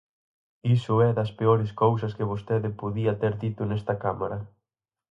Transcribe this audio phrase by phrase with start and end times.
[0.75, 4.37] Iso é das peores cousas que vostede podía ter dito nesta Cámara.